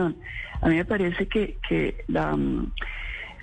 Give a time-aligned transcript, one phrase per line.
[0.00, 2.72] A mí me parece que, la, mm,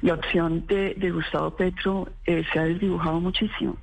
[0.02, 3.78] la opción de, Gustavo Petro eh, se ha desdibujado muchísimo,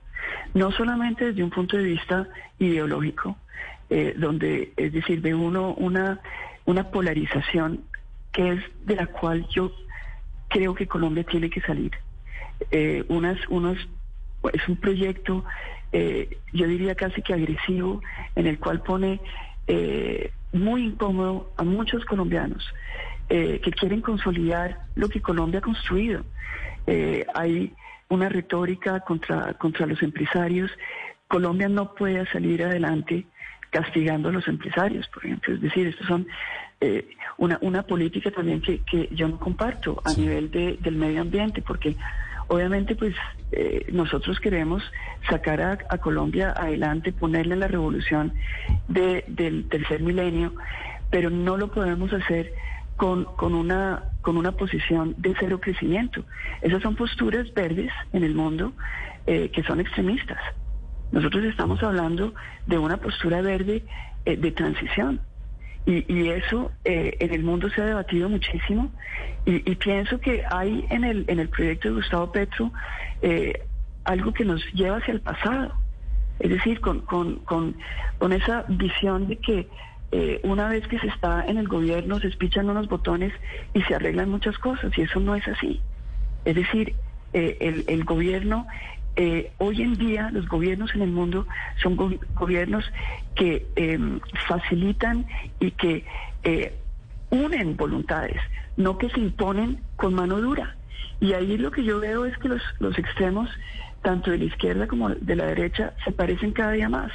[0.54, 2.28] no solamente desde un punto de vista
[2.58, 3.36] ideológico,
[3.90, 6.20] eh, donde, es decir, ve uno una,
[6.66, 7.84] una polarización
[8.32, 9.72] que es de la cual yo
[10.48, 11.92] creo que Colombia tiene que salir.
[12.70, 13.78] Eh, unas, unos,
[14.52, 15.44] es un proyecto,
[16.52, 18.02] yo diría casi que agresivo,
[18.34, 19.20] en el cual pone
[20.52, 22.64] muy incómodo a muchos colombianos
[23.28, 26.24] eh, que quieren consolidar lo que Colombia ha construido.
[26.86, 27.74] Eh, hay
[28.08, 30.70] una retórica contra, contra los empresarios.
[31.28, 33.26] Colombia no puede salir adelante
[33.70, 35.54] castigando a los empresarios, por ejemplo.
[35.54, 36.26] Es decir, esto son
[36.80, 41.20] eh, una, una política también que, que yo no comparto a nivel de, del medio
[41.20, 41.96] ambiente, porque
[42.48, 43.14] obviamente pues
[43.92, 44.82] nosotros queremos
[45.28, 48.34] sacar a, Colombia adelante, ponerle la revolución
[48.88, 50.54] del tercer milenio,
[51.10, 52.52] pero no lo podemos hacer
[52.98, 56.24] con, con, una, con una posición de cero crecimiento.
[56.60, 58.72] Esas son posturas verdes en el mundo
[59.26, 60.38] eh, que son extremistas.
[61.12, 62.34] Nosotros estamos hablando
[62.66, 63.84] de una postura verde
[64.24, 65.20] eh, de transición.
[65.86, 68.92] Y, y eso eh, en el mundo se ha debatido muchísimo
[69.46, 72.70] y, y, pienso que hay en el, en el proyecto de Gustavo Petro
[74.04, 75.72] algo que nos lleva hacia el pasado.
[76.38, 77.76] Es decir, con, con, con,
[78.18, 79.68] con esa visión de que
[80.12, 83.32] eh, una vez que se está en el gobierno se espichan unos botones
[83.74, 85.80] y se arreglan muchas cosas y eso no es así.
[86.44, 86.94] Es decir,
[87.34, 88.66] eh, el, gobierno,
[89.18, 91.46] eh, hoy en día los gobiernos en el mundo
[91.82, 92.90] son gobiernos
[93.34, 95.26] que em, facilitan
[95.60, 96.04] y que
[97.30, 98.40] unen voluntades,
[98.76, 100.76] no que se imponen con mano dura.
[101.20, 103.50] Y ahí lo que yo veo es que los, los extremos,
[104.02, 107.12] tanto de la izquierda como de la derecha, se parecen cada día más.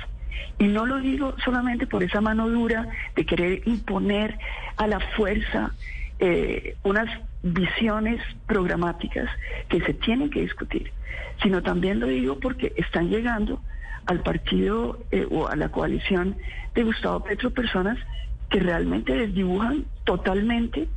[0.60, 4.38] Y no lo digo solamente por esa mano dura de querer imponer
[4.78, 5.72] a la fuerza
[6.20, 7.10] eh, unas
[7.44, 9.30] visiones programáticas
[9.70, 10.92] que se tienen que discutir,
[11.42, 13.62] sino también lo digo porque están llegando
[14.06, 16.36] al partido eh, o a la coalición
[16.74, 17.98] de Gustavo Petro personas
[18.50, 20.88] que realmente desdibujan totalmente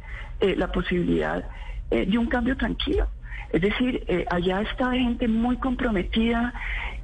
[0.41, 1.45] eh, la posibilidad
[1.89, 3.07] de un cambio tranquilo.
[3.53, 6.53] Es decir, allá está gente muy comprometida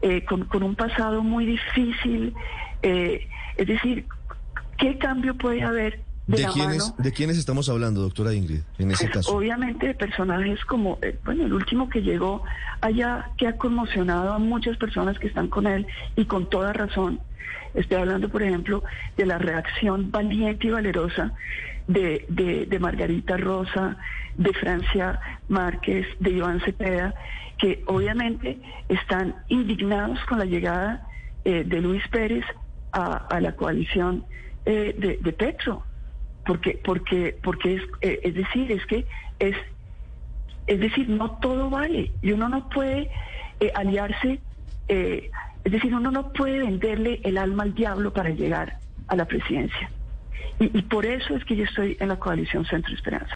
[0.02, 2.34] eh, con, un pasado muy difícil.
[2.82, 4.04] Eh, es decir,
[4.76, 6.00] ¿qué cambio puede haber?
[6.26, 9.36] ¿De, quiénes, ¿De quiénes estamos hablando, doctora Ingrid, en ese pues, caso?
[9.36, 12.44] Obviamente de personajes como, eh, bueno, el último que llegó
[12.80, 17.20] allá, que ha conmocionado a muchas personas que están con él y con toda razón.
[17.74, 18.84] Estoy hablando, por ejemplo,
[19.16, 21.32] de la reacción valiente y valerosa
[21.88, 23.96] de, de, de Margarita Rosa,
[24.36, 27.14] de Francia Márquez, de Iván Cepeda,
[27.58, 28.58] que obviamente
[28.88, 31.06] están indignados con la llegada
[31.44, 32.44] eh, de Luis Pérez
[32.92, 34.24] a, la coalición
[34.66, 35.82] eh, de, Petro,
[36.44, 39.06] porque porque porque es eh, es decir es que
[39.38, 39.56] es
[40.66, 42.12] es decir no todo vale.
[42.22, 43.10] Y uno no puede
[43.74, 44.40] aliarse
[44.88, 45.30] es
[45.72, 49.90] decir uno no puede venderle el alma al diablo para llegar a la presidencia.
[50.58, 53.30] Y, y por eso es que yo estoy en la coalición Centro Esperanza